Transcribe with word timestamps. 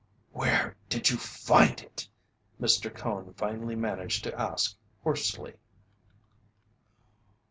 "Where 0.31 0.75
did 0.89 1.11
you 1.11 1.17
find 1.17 1.79
it?" 1.79 2.07
Mr. 2.59 2.91
Cone 2.91 3.35
finally 3.37 3.75
managed 3.75 4.23
to 4.23 4.33
ask 4.33 4.75
hoarsely. 5.03 5.53